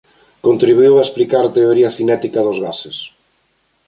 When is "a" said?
0.97-1.03, 1.45-1.53